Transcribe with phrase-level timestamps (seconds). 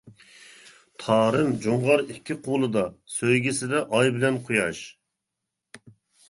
[1.01, 2.85] تارىم، جۇڭغار ئىككى قۇلىدا،
[3.17, 4.83] سۆيگۈسىدە ئاي بىلەن قۇياش.